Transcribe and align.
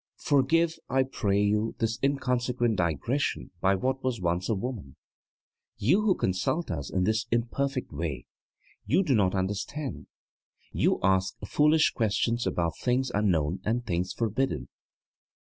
Forgive, 0.17 0.79
I 0.89 1.03
pray 1.03 1.39
you, 1.43 1.75
this 1.77 1.99
inconsequent 2.03 2.75
digression 2.75 3.51
by 3.61 3.75
what 3.75 4.03
was 4.03 4.19
once 4.19 4.49
a 4.49 4.55
woman. 4.55 4.95
You 5.77 6.01
who 6.01 6.15
consult 6.15 6.71
us 6.71 6.89
in 6.89 7.03
this 7.03 7.27
imperfect 7.29 7.91
way 7.91 8.25
you 8.87 9.03
do 9.03 9.13
not 9.13 9.35
understand. 9.35 10.07
You 10.71 10.99
ask 11.03 11.35
foolish 11.45 11.91
questions 11.91 12.47
about 12.47 12.79
things 12.79 13.11
unknown 13.13 13.59
and 13.63 13.85
things 13.85 14.11
forbidden. 14.11 14.69